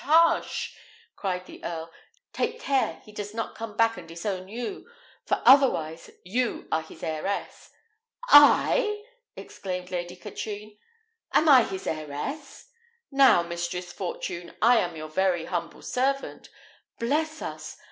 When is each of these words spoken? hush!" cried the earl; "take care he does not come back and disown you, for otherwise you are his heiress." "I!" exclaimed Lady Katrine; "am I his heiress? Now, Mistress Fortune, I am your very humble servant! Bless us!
hush!" 0.03 0.75
cried 1.15 1.45
the 1.45 1.63
earl; 1.63 1.91
"take 2.33 2.59
care 2.59 2.99
he 3.05 3.11
does 3.11 3.35
not 3.35 3.53
come 3.53 3.77
back 3.77 3.97
and 3.97 4.07
disown 4.07 4.47
you, 4.47 4.89
for 5.27 5.39
otherwise 5.45 6.09
you 6.23 6.67
are 6.71 6.81
his 6.81 7.03
heiress." 7.03 7.69
"I!" 8.29 9.05
exclaimed 9.35 9.91
Lady 9.91 10.15
Katrine; 10.15 10.79
"am 11.33 11.47
I 11.47 11.65
his 11.65 11.85
heiress? 11.85 12.69
Now, 13.11 13.43
Mistress 13.43 13.93
Fortune, 13.93 14.55
I 14.59 14.77
am 14.77 14.95
your 14.95 15.07
very 15.07 15.45
humble 15.45 15.83
servant! 15.83 16.49
Bless 16.97 17.39
us! 17.43 17.77